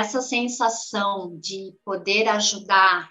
[0.00, 3.10] essa sensação de poder ajudar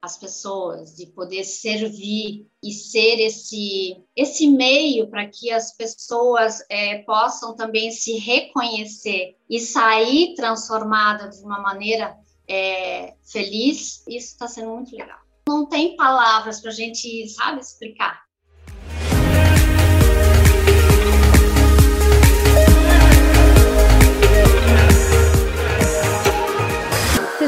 [0.00, 6.98] as pessoas, de poder servir e ser esse esse meio para que as pessoas é,
[7.02, 12.16] possam também se reconhecer e sair transformada de uma maneira
[12.48, 15.18] é, feliz, isso está sendo muito legal.
[15.48, 18.27] Não tem palavras para a gente, sabe, explicar.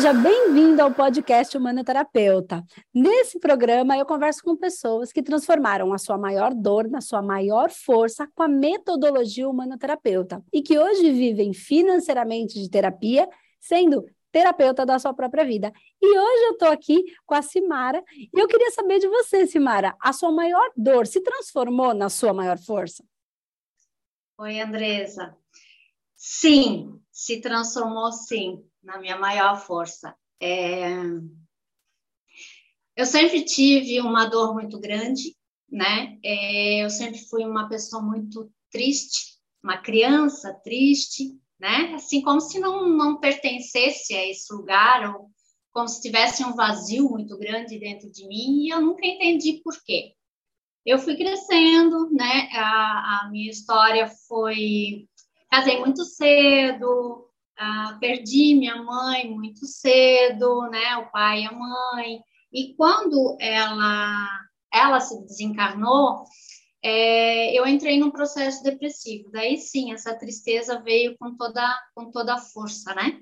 [0.01, 2.65] Seja bem-vindo ao podcast Humanoterapeuta.
[2.95, 7.71] Nesse programa, eu converso com pessoas que transformaram a sua maior dor na sua maior
[7.71, 13.29] força com a metodologia humanoterapeuta e que hoje vivem financeiramente de terapia,
[13.61, 14.03] sendo
[14.33, 15.71] terapeuta da sua própria vida.
[16.01, 19.95] E hoje eu estou aqui com a Simara e eu queria saber de você, Simara,
[20.01, 23.05] a sua maior dor se transformou na sua maior força?
[24.39, 25.37] Oi, Andresa.
[26.17, 30.15] Sim, se transformou sim na minha maior força.
[30.41, 30.91] É...
[32.97, 35.37] Eu sempre tive uma dor muito grande,
[35.71, 36.19] né?
[36.25, 36.85] É...
[36.85, 41.95] Eu sempre fui uma pessoa muito triste, uma criança triste, né?
[41.95, 45.31] Assim como se não, não pertencesse a esse lugar, ou
[45.73, 49.75] como se tivesse um vazio muito grande dentro de mim, e eu nunca entendi por
[49.85, 50.15] quê.
[50.85, 52.49] Eu fui crescendo, né?
[52.53, 55.07] A, a minha história foi.
[55.51, 57.30] Casei muito cedo,
[57.63, 60.97] ah, perdi minha mãe muito cedo, né?
[60.97, 62.23] O pai e a mãe.
[62.51, 64.27] E quando ela,
[64.73, 66.25] ela se desencarnou,
[66.83, 69.31] é, eu entrei num processo depressivo.
[69.31, 73.21] Daí sim, essa tristeza veio com toda, com toda a força, né?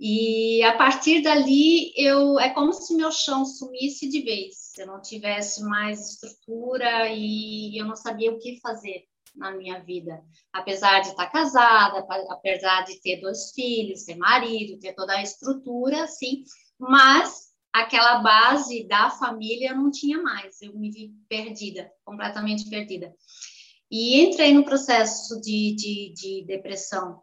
[0.00, 4.72] E a partir dali, eu é como se meu chão sumisse de vez.
[4.78, 10.22] Eu não tivesse mais estrutura e eu não sabia o que fazer na minha vida.
[10.52, 16.04] Apesar de estar casada, apesar de ter dois filhos, ter marido, ter toda a estrutura,
[16.04, 16.44] assim,
[16.78, 20.60] mas aquela base da família eu não tinha mais.
[20.60, 23.14] Eu me vi perdida, completamente perdida.
[23.90, 27.22] E entrei no processo de, de, de depressão.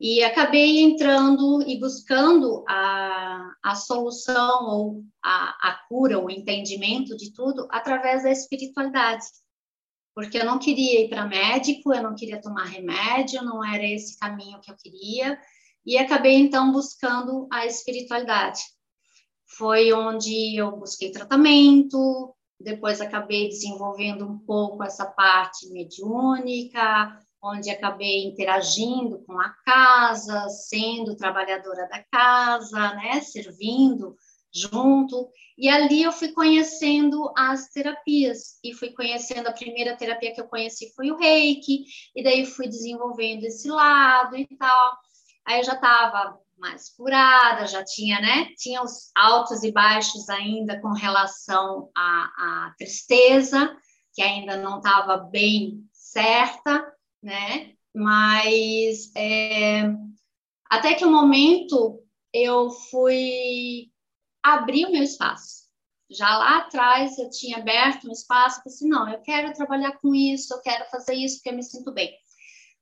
[0.00, 7.32] E acabei entrando e buscando a, a solução ou a, a cura, o entendimento de
[7.32, 9.24] tudo através da espiritualidade
[10.14, 14.18] porque eu não queria ir para médico, eu não queria tomar remédio, não era esse
[14.18, 15.38] caminho que eu queria,
[15.84, 18.60] e acabei então buscando a espiritualidade.
[19.56, 28.24] Foi onde eu busquei tratamento, depois acabei desenvolvendo um pouco essa parte mediúnica, onde acabei
[28.24, 34.16] interagindo com a casa, sendo trabalhadora da casa, né, servindo
[34.52, 35.30] junto.
[35.56, 40.48] E ali eu fui conhecendo as terapias e fui conhecendo a primeira terapia que eu
[40.48, 44.92] conheci foi o Reiki, e daí fui desenvolvendo esse lado e tal.
[45.46, 48.48] Aí eu já estava mais curada, já tinha, né?
[48.56, 53.76] Tinha os altos e baixos ainda com relação à, à tristeza,
[54.14, 56.86] que ainda não estava bem certa,
[57.22, 57.72] né?
[57.94, 59.92] Mas é,
[60.70, 62.02] até que o momento
[62.32, 63.91] eu fui
[64.42, 65.62] abrir o meu espaço.
[66.10, 70.14] Já lá atrás eu tinha aberto um espaço, falei assim, não, eu quero trabalhar com
[70.14, 72.12] isso, eu quero fazer isso porque eu me sinto bem.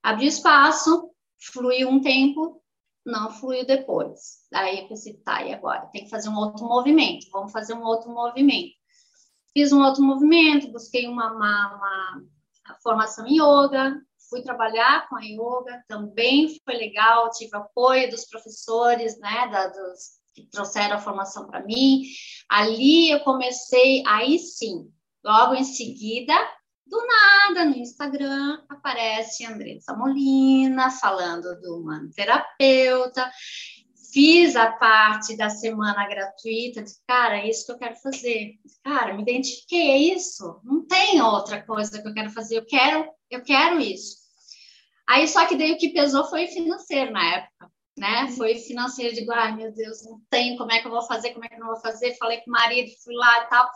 [0.03, 2.61] Abri o espaço, fluiu um tempo,
[3.05, 4.41] não fluiu depois.
[4.51, 5.87] Daí eu pensei, tá, e agora?
[5.93, 8.75] Tem que fazer um outro movimento, vamos fazer um outro movimento.
[9.53, 12.23] Fiz um outro movimento, busquei uma, uma, uma
[12.83, 19.19] formação em yoga, fui trabalhar com a yoga, também foi legal, tive apoio dos professores,
[19.19, 22.03] né, da, dos, que trouxeram a formação para mim.
[22.49, 24.91] Ali eu comecei, aí sim,
[25.25, 26.35] logo em seguida,
[26.87, 33.31] do nada, no Instagram, aparece Andressa Molina falando do humano terapeuta.
[34.13, 38.55] Fiz a parte da semana gratuita, de cara, é isso que eu quero fazer.
[38.83, 40.61] Cara, me identifiquei, é isso.
[40.65, 42.59] Não tem outra coisa que eu quero fazer.
[42.59, 44.17] Eu quero, eu quero isso.
[45.09, 48.29] Aí só que daí o que pesou foi financeiro na época né?
[48.29, 51.45] Foi financeiro, digo, ai meu Deus, não tenho, como é que eu vou fazer, como
[51.45, 52.17] é que eu não vou fazer?
[52.17, 53.71] Falei com o marido, fui lá e tal.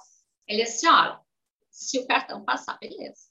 [0.49, 1.21] Ele disse, olha,
[1.71, 3.29] se o cartão passar, beleza.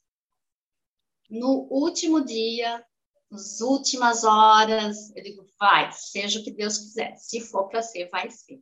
[1.28, 2.86] No último dia,
[3.32, 7.16] nas últimas horas, eu digo, vai, seja o que Deus quiser.
[7.16, 8.62] Se for para ser, vai ser.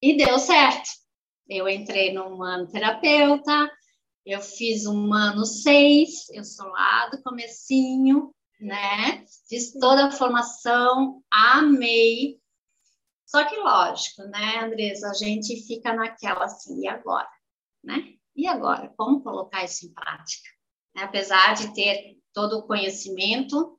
[0.00, 0.90] E deu certo.
[1.48, 3.68] Eu entrei no humano terapeuta,
[4.24, 8.32] eu fiz um ano seis, eu sou lá do comecinho,
[8.62, 9.24] né?
[9.48, 12.40] Fiz toda a formação, amei.
[13.26, 17.28] Só que, lógico, né, Andresa, a gente fica naquela assim, e agora?
[17.82, 18.14] Né?
[18.36, 18.92] E agora?
[18.96, 20.48] Como colocar isso em prática?
[20.94, 21.02] Né?
[21.02, 23.78] Apesar de ter todo o conhecimento,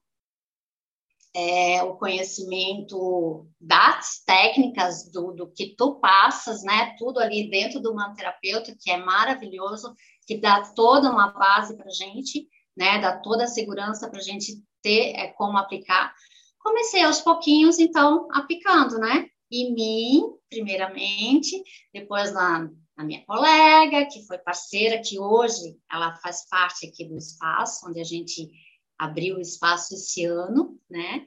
[1.34, 6.96] é, o conhecimento das técnicas do, do que tu passas, né?
[6.98, 9.96] Tudo ali dentro do terapeuta que é maravilhoso,
[10.28, 12.48] que dá toda uma base para gente,
[12.78, 13.00] né?
[13.00, 16.14] Dá toda a segurança para a gente ter é, como aplicar.
[16.60, 19.28] Comecei aos pouquinhos, então, aplicando, né?
[19.52, 21.62] Em mim, primeiramente,
[21.94, 27.18] depois na, na minha colega, que foi parceira, que hoje ela faz parte aqui do
[27.18, 28.50] espaço, onde a gente
[28.98, 31.26] abriu o espaço esse ano, né?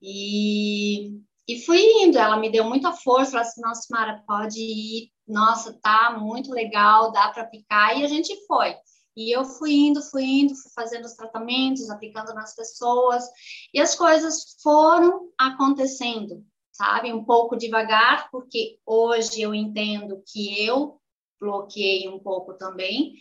[0.00, 5.10] E, e fui indo, ela me deu muita força, ela disse, nossa, Mara, pode ir,
[5.26, 8.74] nossa, tá muito legal, dá para aplicar, e a gente foi.
[9.16, 13.24] E eu fui indo, fui indo, fui fazendo os tratamentos, aplicando nas pessoas,
[13.72, 17.12] e as coisas foram acontecendo, sabe?
[17.12, 21.00] Um pouco devagar, porque hoje eu entendo que eu
[21.40, 23.14] bloqueei um pouco também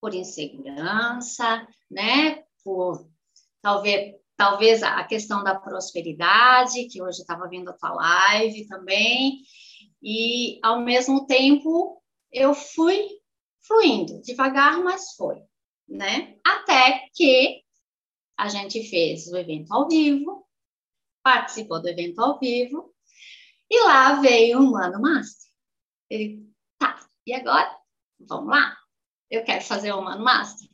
[0.00, 2.42] por insegurança, né?
[2.62, 3.08] Por
[3.62, 9.40] talvez, talvez a questão da prosperidade, que hoje estava vendo a tua live também,
[10.02, 12.00] e ao mesmo tempo
[12.30, 13.17] eu fui
[13.68, 15.36] fluindo, devagar, mas foi,
[15.86, 16.38] né?
[16.44, 17.62] Até que
[18.36, 20.48] a gente fez o evento ao vivo,
[21.22, 22.94] participou do evento ao vivo,
[23.70, 25.50] e lá veio o Mano Master.
[26.08, 27.76] Ele, tá, e agora?
[28.18, 28.74] Vamos lá?
[29.30, 30.68] Eu quero fazer o Mano Master.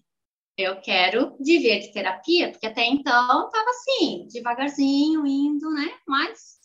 [0.56, 5.98] Eu quero viver de terapia, porque até então estava assim, devagarzinho, indo, né?
[6.06, 6.60] Mas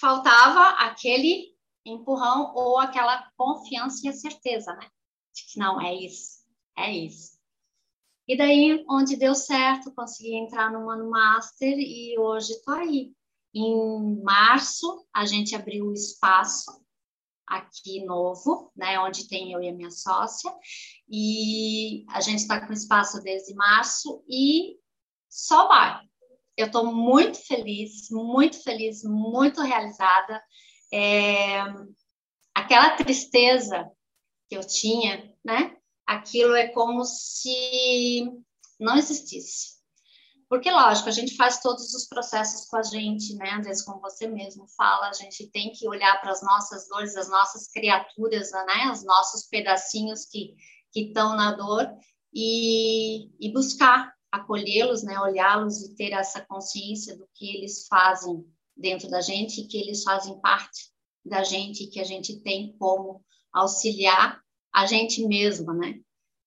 [0.00, 1.54] faltava aquele
[1.86, 4.90] empurrão ou aquela confiança e a certeza, né?
[5.34, 6.44] Que não é isso,
[6.76, 7.38] é isso.
[8.28, 13.12] E daí, onde deu certo, consegui entrar no Mano Master e hoje estou aí.
[13.52, 16.70] Em março, a gente abriu o espaço
[17.44, 20.52] aqui novo, né, onde tem eu e a minha sócia,
[21.08, 24.76] e a gente está com espaço desde março e
[25.28, 26.00] só vai.
[26.56, 30.40] Eu estou muito feliz, muito feliz, muito realizada.
[30.92, 31.62] É,
[32.54, 33.90] aquela tristeza
[34.50, 35.76] que eu tinha, né?
[36.04, 38.28] Aquilo é como se
[38.80, 39.78] não existisse.
[40.48, 43.50] Porque, lógico, a gente faz todos os processos com a gente, né?
[43.52, 47.16] Às vezes, como você mesmo fala, a gente tem que olhar para as nossas dores,
[47.16, 48.90] as nossas criaturas, né?
[48.90, 50.56] Os nossos pedacinhos que
[50.92, 51.88] estão na dor
[52.34, 55.20] e, e buscar acolhê-los, né?
[55.20, 58.44] Olhá-los e ter essa consciência do que eles fazem
[58.76, 60.90] dentro da gente e que eles fazem parte
[61.24, 64.40] da gente e que a gente tem como auxiliar
[64.72, 66.00] a gente mesma, né?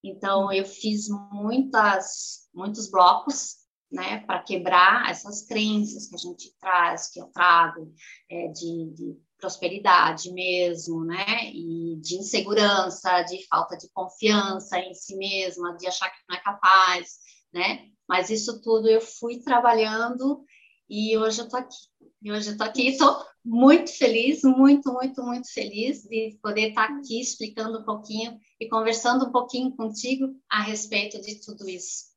[0.04, 3.64] Então, eu fiz muitas, muitos blocos
[3.94, 7.94] né, para quebrar essas crenças que a gente traz, que eu trago,
[8.30, 15.18] é, de, de, prosperidade mesmo, né, e de insegurança, de falta de confiança em si
[15.18, 17.18] mesma, de achar que não é capaz,
[17.54, 20.46] né, mas isso tudo eu fui trabalhando
[20.90, 21.76] e hoje eu tô aqui.
[22.24, 26.70] E hoje eu tô aqui e estou muito feliz, muito, muito, muito feliz de poder
[26.70, 32.14] estar aqui explicando um pouquinho e conversando um pouquinho contigo a respeito de tudo isso.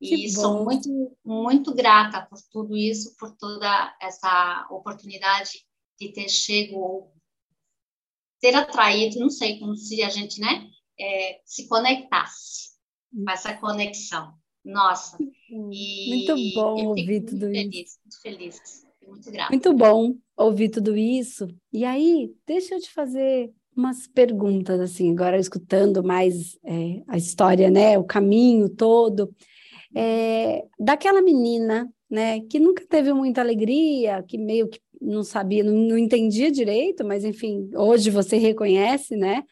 [0.00, 5.66] E sou muito, muito grata por tudo isso, por toda essa oportunidade
[5.98, 7.12] de ter chego,
[8.40, 10.70] ter atraído, não sei como se a gente, né,
[11.00, 12.76] é, se conectasse
[13.12, 14.32] com essa conexão.
[14.64, 15.18] Nossa,
[15.50, 17.98] e muito bom ouvir tudo feliz, isso.
[18.04, 19.50] Muito feliz, muito grata.
[19.50, 21.48] Muito bom ouvir tudo isso.
[21.72, 27.70] E aí, deixa eu te fazer umas perguntas, assim, agora escutando mais é, a história,
[27.70, 29.32] né, o caminho todo
[29.94, 35.74] é, daquela menina, né, que nunca teve muita alegria, que meio que não sabia, não,
[35.74, 39.44] não entendia direito, mas enfim, hoje você reconhece, né,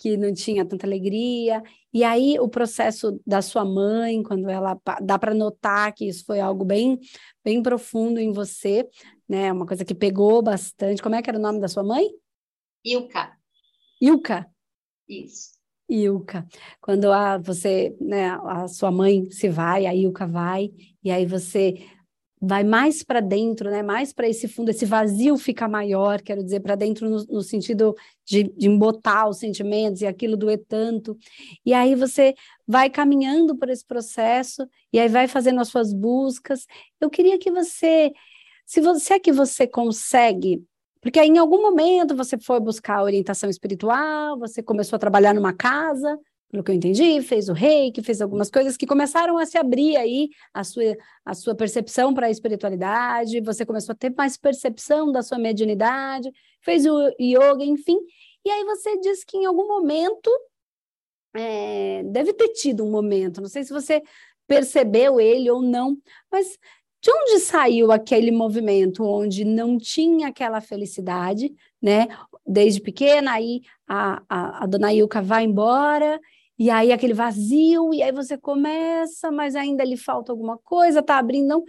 [0.00, 1.62] que não tinha tanta alegria.
[1.92, 6.40] E aí o processo da sua mãe, quando ela dá para notar que isso foi
[6.40, 6.98] algo bem
[7.44, 8.88] bem profundo em você,
[9.28, 9.52] né?
[9.52, 11.02] Uma coisa que pegou bastante.
[11.02, 12.08] Como é que era o nome da sua mãe?
[12.82, 13.36] Ilka.
[14.00, 14.46] Ilka.
[15.06, 15.60] Isso.
[15.86, 16.46] Ilka,
[16.80, 20.70] quando a, você, né, a sua mãe se vai, a Ilka vai,
[21.02, 21.84] e aí você
[22.40, 26.60] vai mais para dentro, né, mais para esse fundo, esse vazio fica maior, quero dizer,
[26.60, 27.94] para dentro no, no, sentido
[28.24, 31.18] de, de embotar os sentimentos e aquilo doer tanto,
[31.66, 32.34] e aí você
[32.66, 36.66] vai caminhando por esse processo, e aí vai fazendo as suas buscas.
[37.00, 38.10] Eu queria que você,
[38.64, 40.64] se você é que você consegue
[41.00, 46.18] porque em algum momento você foi buscar orientação espiritual, você começou a trabalhar numa casa,
[46.50, 49.96] pelo que eu entendi, fez o reiki, fez algumas coisas que começaram a se abrir
[49.96, 55.12] aí a sua, a sua percepção para a espiritualidade, você começou a ter mais percepção
[55.12, 56.28] da sua mediunidade,
[56.60, 57.96] fez o yoga, enfim.
[58.44, 60.28] E aí você diz que em algum momento,
[61.34, 64.02] é, deve ter tido um momento, não sei se você
[64.48, 65.96] percebeu ele ou não,
[66.32, 66.58] mas
[67.02, 72.08] De onde saiu aquele movimento onde não tinha aquela felicidade, né?
[72.46, 76.20] Desde pequena, aí a, a, a dona Ilka vai embora,
[76.60, 81.16] e aí aquele vazio, e aí você começa, mas ainda lhe falta alguma coisa, tá
[81.16, 81.64] abrindo, não.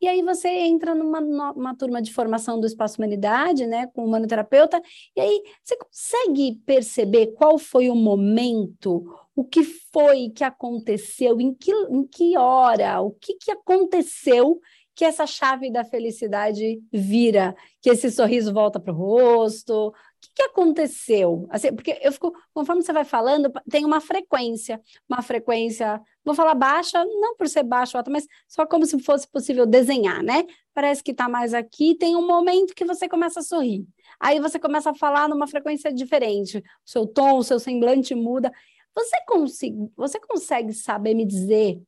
[0.00, 4.80] E aí você entra numa, turma de formação do Espaço Humanidade, né, com o humanoterapeuta,
[5.16, 11.52] e aí você consegue perceber qual foi o momento, o que foi que aconteceu, em
[11.52, 14.60] que, em que hora, o que, que aconteceu
[14.96, 19.92] que essa chave da felicidade vira, que esse sorriso volta para o rosto,
[20.26, 21.46] que, que aconteceu?
[21.50, 26.54] Assim, porque eu fico, conforme você vai falando, tem uma frequência, uma frequência, vou falar
[26.54, 30.44] baixa, não por ser baixa, alta, mas só como se fosse possível desenhar, né?
[30.74, 33.86] Parece que está mais aqui, tem um momento que você começa a sorrir.
[34.18, 38.52] Aí você começa a falar numa frequência diferente, o seu tom, o seu semblante muda.
[38.94, 41.80] Você consegue, você consegue saber me dizer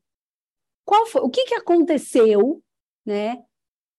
[0.84, 2.62] qual foi, o que, que aconteceu,
[3.08, 3.42] né?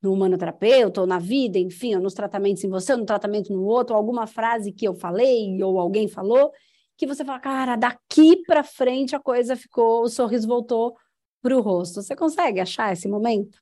[0.01, 3.65] no humanoterapeuta, ou na vida, enfim, ou nos tratamentos em você, ou no tratamento no
[3.65, 6.51] outro, ou alguma frase que eu falei, ou alguém falou,
[6.97, 10.95] que você fala, cara, daqui para frente a coisa ficou, o sorriso voltou
[11.41, 12.01] para o rosto.
[12.01, 13.61] Você consegue achar esse momento?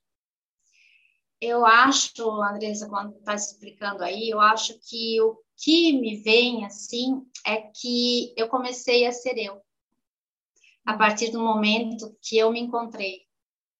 [1.39, 7.23] Eu acho, Andresa, quando está explicando aí, eu acho que o que me vem assim
[7.45, 9.61] é que eu comecei a ser eu.
[10.83, 13.26] A partir do momento que eu me encontrei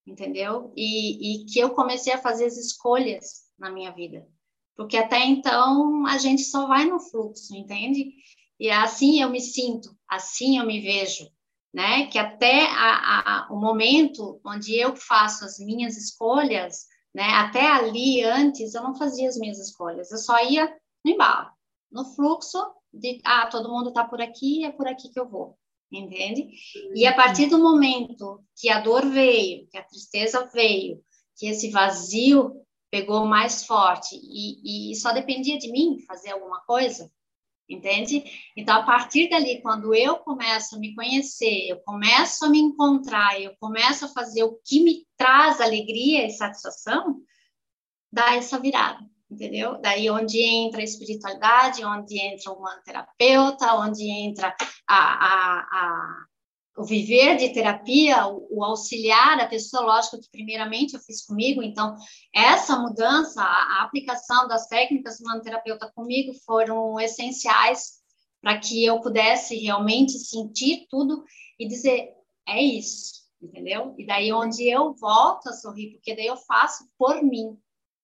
[0.08, 0.72] entendeu?
[0.76, 4.26] E, e que eu comecei a fazer as escolhas na minha vida.
[4.76, 8.14] Porque até então a gente só vai no fluxo, entende?
[8.60, 11.30] E assim eu me sinto, assim eu me vejo,
[11.74, 12.08] né?
[12.08, 17.24] Que até a, a, o momento onde eu faço as minhas escolhas, né?
[17.24, 20.66] Até ali, antes, eu não fazia as minhas escolhas, eu só ia
[21.04, 21.50] no embalo,
[21.92, 25.58] no fluxo de, ah, todo mundo está por aqui, é por aqui que eu vou
[25.92, 26.50] entende?
[26.94, 31.02] E a partir do momento que a dor veio, que a tristeza veio,
[31.38, 37.12] que esse vazio pegou mais forte e, e só dependia de mim fazer alguma coisa,
[37.70, 38.24] entende?
[38.56, 43.40] Então, a partir dali, quando eu começo a me conhecer, eu começo a me encontrar,
[43.42, 47.22] eu começo a fazer o que me traz alegria e satisfação,
[48.12, 49.80] dá essa virada entendeu?
[49.82, 54.56] Daí onde entra a espiritualidade, onde entra o terapeuta, onde entra
[54.88, 56.26] a, a, a,
[56.78, 61.62] o viver de terapia, o, o, auxiliar a pessoa, lógico que primeiramente eu fiz comigo,
[61.62, 61.96] então
[62.34, 67.98] essa mudança, a, a aplicação das técnicas do terapeuta comigo foram essenciais
[68.42, 71.24] para que eu pudesse realmente sentir tudo
[71.60, 72.14] e dizer,
[72.48, 73.94] é isso, entendeu?
[73.98, 77.58] E daí onde eu volto a sorrir, porque daí eu faço por mim,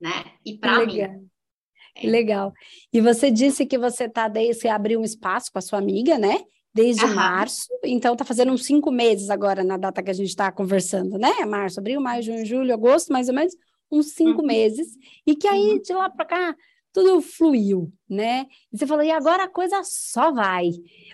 [0.03, 0.25] né?
[0.45, 0.99] E para mim.
[0.99, 2.07] É.
[2.07, 2.51] Legal.
[2.91, 6.17] E você disse que você tá daí, você abriu um espaço com a sua amiga,
[6.17, 6.41] né?
[6.75, 7.13] Desde Aham.
[7.13, 11.17] março, então tá fazendo uns cinco meses agora na data que a gente está conversando,
[11.17, 11.31] né?
[11.45, 13.53] Março, abril, maio, junho, julho, agosto, mais ou menos,
[13.91, 14.47] uns cinco uhum.
[14.47, 14.87] meses.
[15.25, 15.81] E que aí, uhum.
[15.81, 16.55] de lá para cá,
[16.93, 18.45] tudo fluiu, né?
[18.71, 20.69] E você falou, e agora a coisa só vai.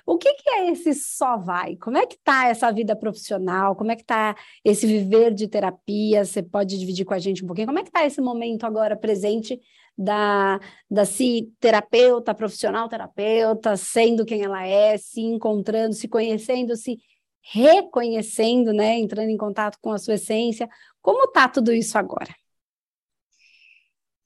[0.05, 1.77] O que, que é esse só vai?
[1.77, 3.75] Como é que tá essa vida profissional?
[3.77, 6.25] Como é que tá esse viver de terapia?
[6.25, 7.67] Você pode dividir com a gente um pouquinho?
[7.67, 9.59] Como é que tá esse momento agora presente
[9.97, 10.59] da,
[10.91, 16.99] da si terapeuta, profissional terapeuta, sendo quem ela é, se encontrando, se conhecendo, se
[17.41, 18.99] reconhecendo, né?
[18.99, 20.69] Entrando em contato com a sua essência.
[21.01, 22.35] Como tá tudo isso agora?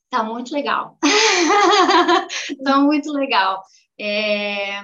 [0.10, 0.98] Tá muito legal.
[2.64, 3.64] tá muito legal.
[4.00, 4.84] É,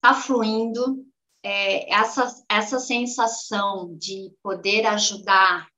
[0.00, 1.04] tá fluindo.
[1.42, 5.68] É, essa, essa sensação de poder ajudar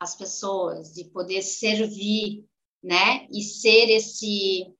[0.00, 2.44] as pessoas, de poder servir,
[2.82, 3.26] né?
[3.30, 4.74] E ser esse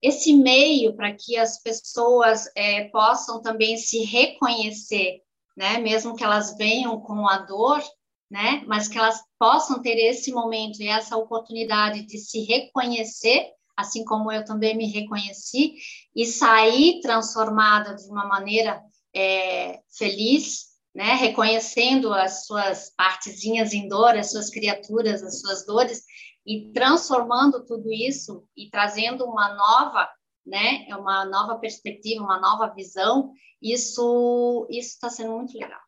[0.00, 5.20] esse meio para que as pessoas é, possam também se reconhecer,
[5.56, 5.78] né?
[5.78, 7.82] Mesmo que elas venham com a dor,
[8.30, 8.62] né?
[8.66, 14.30] Mas que elas possam ter esse momento e essa oportunidade de se reconhecer, assim como
[14.30, 15.76] eu também me reconheci,
[16.14, 18.82] e sair transformada de uma maneira
[19.14, 21.14] é, feliz, né?
[21.14, 26.02] Reconhecendo as suas partezinhas em dor, as suas criaturas, as suas dores,
[26.44, 30.08] e transformando tudo isso e trazendo uma nova,
[30.44, 30.86] né?
[30.98, 33.32] Uma nova perspectiva, uma nova visão.
[33.60, 35.80] Isso, isso está sendo muito legal.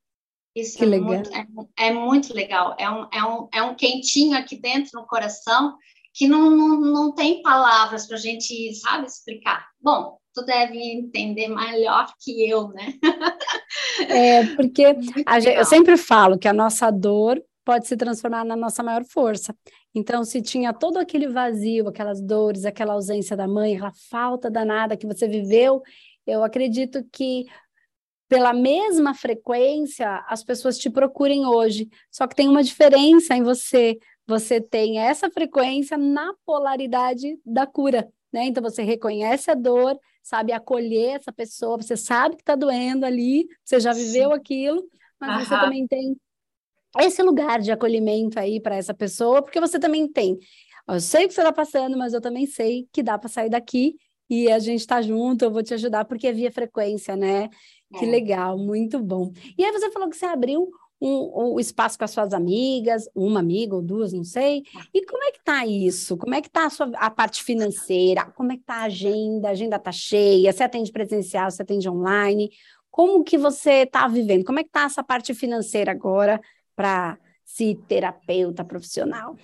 [0.54, 1.08] Isso que é, legal.
[1.08, 1.46] Muito, é,
[1.78, 2.76] é, muito legal.
[2.78, 5.76] É um, é, um, é um quentinho aqui dentro no coração
[6.12, 9.66] que não, não, não tem palavras para a gente, sabe, explicar.
[9.80, 12.94] Bom, tu deve entender melhor que eu, né?
[14.08, 14.84] É, porque
[15.40, 19.54] gente, eu sempre falo que a nossa dor pode se transformar na nossa maior força.
[19.94, 24.96] Então, se tinha todo aquele vazio, aquelas dores, aquela ausência da mãe, aquela falta danada
[24.96, 25.82] que você viveu,
[26.26, 27.46] eu acredito que
[28.30, 31.88] pela mesma frequência as pessoas te procurem hoje.
[32.12, 33.98] Só que tem uma diferença em você.
[34.24, 38.44] você tem essa frequência na polaridade da cura, né?
[38.44, 43.48] Então você reconhece a dor, sabe acolher essa pessoa, você sabe que está doendo ali,
[43.64, 44.36] você já viveu Sim.
[44.36, 44.88] aquilo,
[45.20, 45.44] mas Aham.
[45.44, 46.16] você também tem
[47.00, 50.38] esse lugar de acolhimento aí para essa pessoa, porque você também tem.
[50.88, 53.50] Eu sei o que você está passando, mas eu também sei que dá para sair
[53.50, 53.96] daqui
[54.28, 57.48] e a gente está junto, eu vou te ajudar, porque é via frequência, né?
[57.92, 57.98] É.
[57.98, 59.32] Que legal, muito bom.
[59.56, 60.70] E aí você falou que você abriu
[61.00, 64.62] um, um, espaço com as suas amigas, uma amiga ou duas, não sei.
[64.92, 66.16] E como é que tá isso?
[66.16, 68.30] Como é que tá a, sua, a parte financeira?
[68.32, 69.48] Como é que tá a agenda?
[69.48, 70.52] A agenda tá cheia?
[70.52, 72.50] Você atende presencial, você atende online?
[72.90, 74.44] Como que você está vivendo?
[74.44, 76.40] Como é que tá essa parte financeira agora
[76.76, 79.36] para ser terapeuta profissional?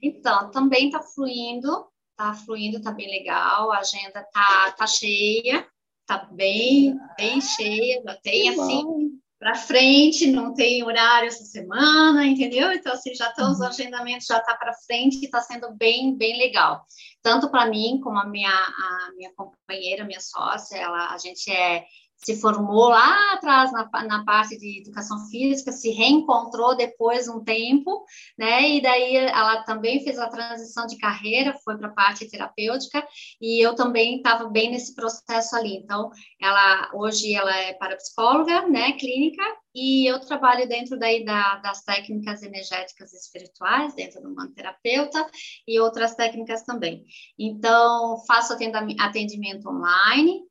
[0.00, 5.66] Então, também está fluindo, está fluindo, está bem legal, a agenda tá, tá cheia,
[6.08, 12.72] tá bem, bem cheia, já tem assim para frente, não tem horário essa semana, entendeu?
[12.72, 13.66] Então, assim, já estão os uhum.
[13.66, 16.84] agendamentos, já está para frente, está sendo bem, bem legal.
[17.22, 21.84] Tanto para mim, como a minha, a minha companheira, minha sócia, ela, a gente é
[22.18, 28.04] se formou lá atrás na, na parte de educação física, se reencontrou depois um tempo,
[28.36, 28.68] né?
[28.68, 33.06] E daí ela também fez a transição de carreira, foi para a parte terapêutica,
[33.40, 35.76] e eu também estava bem nesse processo ali.
[35.76, 36.10] Então,
[36.40, 39.42] ela hoje ela é parapsicóloga, né, clínica,
[39.74, 45.24] e eu trabalho dentro daí da, das técnicas energéticas espirituais, dentro do terapeuta
[45.66, 47.04] e outras técnicas também.
[47.38, 48.54] Então, faço
[48.98, 50.42] atendimento online,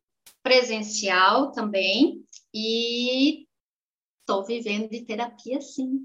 [0.48, 2.24] presencial também
[2.54, 3.46] e
[4.22, 6.00] estou vivendo de terapia sim.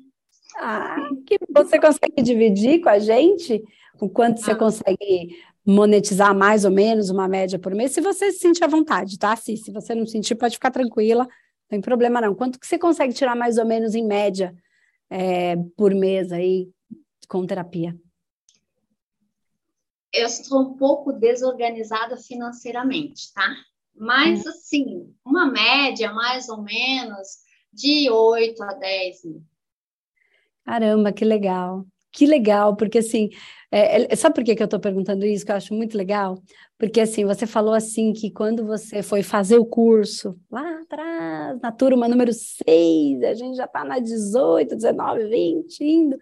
[0.56, 3.62] Ah, que você consegue dividir com a gente
[4.00, 4.44] o quanto ah.
[4.44, 8.66] você consegue monetizar mais ou menos uma média por mês, se você se sentir à
[8.66, 9.36] vontade, tá?
[9.36, 12.34] Se, se você não sentir, pode ficar tranquila, não tem problema não.
[12.34, 14.52] Quanto que você consegue tirar mais ou menos em média
[15.08, 16.68] é, por mês aí
[17.28, 17.96] com terapia?
[20.12, 23.54] Eu estou um pouco desorganizada financeiramente, tá?
[23.94, 24.48] Mas, hum.
[24.48, 27.28] assim, uma média mais ou menos
[27.72, 29.42] de 8 a 10 mil.
[30.64, 31.86] Caramba, que legal.
[32.12, 33.30] Que legal, porque assim,
[33.70, 36.38] é, é, sabe por que, que eu estou perguntando isso, que eu acho muito legal?
[36.78, 41.72] Porque assim, você falou assim que quando você foi fazer o curso, lá atrás, na
[41.72, 46.18] turma número 6, a gente já está na 18, 19, 20, indo,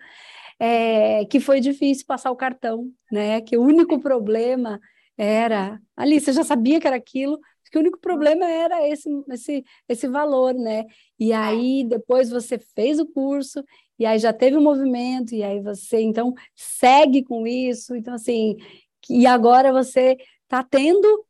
[0.61, 3.41] é, que foi difícil passar o cartão, né?
[3.41, 4.81] Que o único problema
[5.19, 7.41] era, ali, você já sabia que era aquilo,
[7.71, 10.85] que o único problema era esse, esse, esse valor, né?
[11.19, 13.65] E aí depois você fez o curso,
[13.99, 18.15] e aí já teve o um movimento, e aí você então segue com isso, então
[18.15, 18.57] assim,
[19.09, 21.25] e agora você está tendo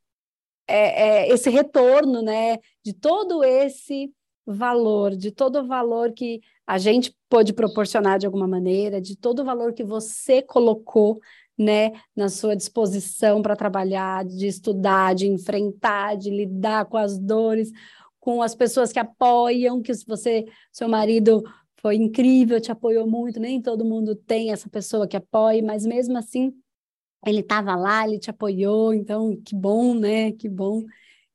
[0.66, 2.58] é, é, esse retorno, né?
[2.84, 4.12] De todo esse
[4.46, 9.40] valor, de todo o valor que a gente pôde proporcionar de alguma maneira, de todo
[9.40, 11.20] o valor que você colocou
[11.60, 17.70] né, na sua disposição para trabalhar, de estudar, de enfrentar, de lidar com as dores,
[18.18, 21.44] com as pessoas que apoiam, que você, seu marido
[21.76, 26.16] foi incrível, te apoiou muito, nem todo mundo tem essa pessoa que apoia, mas mesmo
[26.16, 26.50] assim
[27.26, 30.32] ele estava lá, ele te apoiou, então que bom, né?
[30.32, 30.82] Que bom.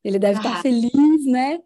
[0.02, 0.60] Ele deve estar ah.
[0.62, 1.60] feliz, né?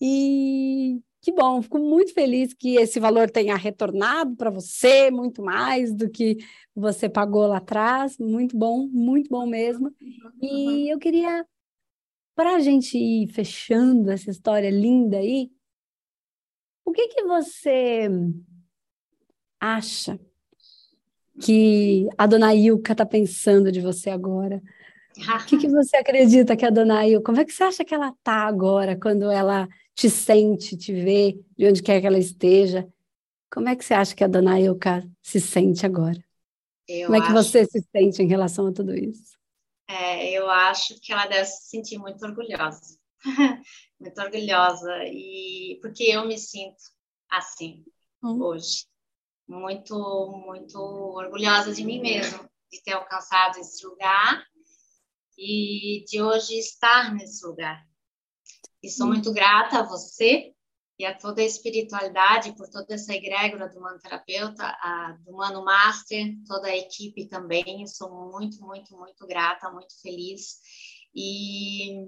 [0.00, 5.92] E que bom, fico muito feliz que esse valor tenha retornado para você muito mais
[5.92, 6.36] do que
[6.72, 8.16] você pagou lá atrás.
[8.16, 9.92] Muito bom, muito bom mesmo.
[10.40, 11.44] E eu queria,
[12.32, 15.50] para a gente ir fechando essa história linda aí,
[16.84, 18.08] o que que você
[19.58, 20.16] acha
[21.40, 24.62] que a dona Ilka está pensando de você agora?
[25.18, 27.92] O que, que você acredita que a dona Ilka, como é que você acha que
[27.92, 32.86] ela está agora, quando ela te sente, te vê, de onde quer que ela esteja.
[33.50, 36.22] Como é que você acha que a dona Ilka se sente agora?
[36.86, 37.34] Eu Como é que acho...
[37.34, 39.36] você se sente em relação a tudo isso?
[39.88, 42.98] É, eu acho que ela deve se sentir muito orgulhosa.
[43.98, 44.92] muito orgulhosa.
[45.06, 46.76] E porque eu me sinto
[47.30, 47.82] assim
[48.22, 48.42] hum.
[48.42, 48.84] hoje.
[49.48, 49.96] Muito,
[50.46, 54.44] muito orgulhosa de mim mesma, de ter alcançado esse lugar
[55.38, 57.86] e de hoje estar nesse lugar.
[58.82, 60.52] E sou muito grata a você
[60.98, 65.64] e a toda a espiritualidade, por toda essa egrégora do Mano Terapeuta, a, do Mano
[65.64, 67.86] Master, toda a equipe também.
[67.86, 70.56] sou muito, muito, muito grata, muito feliz.
[71.14, 72.06] E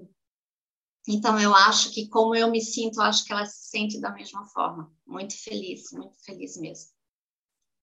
[1.07, 4.45] então eu acho que como eu me sinto, acho que ela se sente da mesma
[4.47, 4.91] forma.
[5.05, 6.91] Muito feliz, muito feliz mesmo.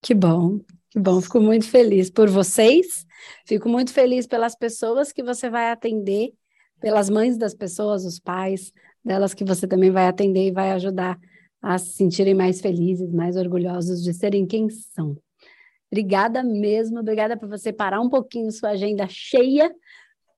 [0.03, 1.21] Que bom, que bom.
[1.21, 3.07] Fico muito feliz por vocês.
[3.45, 6.35] Fico muito feliz pelas pessoas que você vai atender
[6.87, 8.73] pelas mães das pessoas, os pais
[9.05, 11.19] delas que você também vai atender e vai ajudar
[11.61, 15.17] a se sentirem mais felizes, mais orgulhosos de serem quem são.
[15.91, 19.75] Obrigada mesmo, obrigada por você parar um pouquinho sua agenda cheia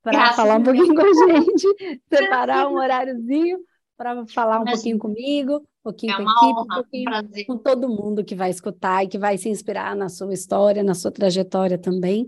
[0.02, 3.58] para falar um pouquinho com a gente, separar um horáriozinho
[3.94, 7.44] para falar um pouquinho comigo, um pouquinho é com a equipe, honra, um pouquinho um
[7.44, 10.94] com todo mundo que vai escutar e que vai se inspirar na sua história, na
[10.94, 12.26] sua trajetória também.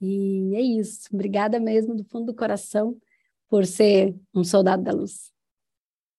[0.00, 1.10] E é isso.
[1.12, 2.96] Obrigada mesmo do fundo do coração
[3.50, 5.32] por ser um soldado da luz.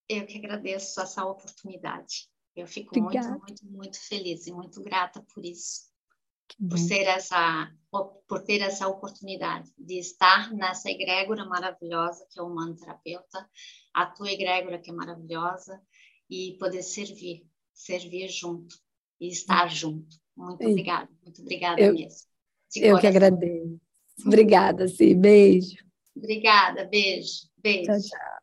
[0.07, 2.29] Eu que agradeço essa oportunidade.
[2.53, 3.29] Eu fico Obrigada.
[3.29, 5.89] muito, muito, muito feliz e muito grata por isso.
[6.69, 12.47] Por ser essa por ter essa oportunidade de estar nessa egrégora maravilhosa que é o
[12.47, 13.49] humano terapeuta,
[13.93, 15.81] a tua egrégora que é maravilhosa
[16.29, 18.75] e poder servir, servir junto
[19.17, 20.17] e estar junto.
[20.35, 22.27] Muito obrigada, muito obrigada eu, mesmo.
[22.75, 23.79] eu que agradeço.
[24.25, 25.15] Obrigada, sim.
[25.15, 25.90] Beijo.
[26.15, 27.47] Obrigada, beijo.
[27.57, 27.91] Beijo.
[27.91, 28.40] Tchau, tchau.